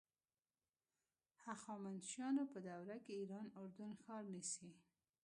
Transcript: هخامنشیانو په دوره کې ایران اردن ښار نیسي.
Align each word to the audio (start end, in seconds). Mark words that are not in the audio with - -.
هخامنشیانو 1.45 2.43
په 2.51 2.59
دوره 2.67 2.95
کې 3.03 3.13
ایران 3.19 3.47
اردن 3.61 3.91
ښار 4.01 4.23
نیسي. 4.33 4.69